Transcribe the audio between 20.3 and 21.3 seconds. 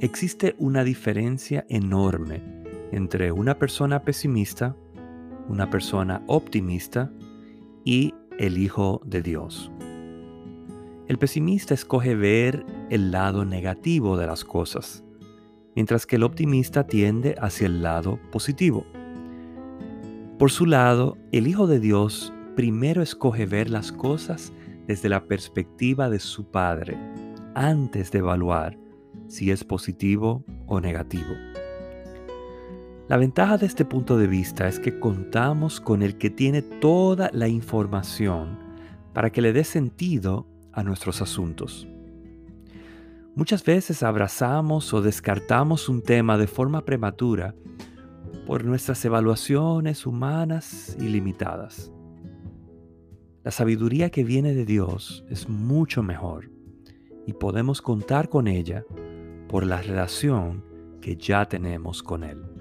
Por su lado,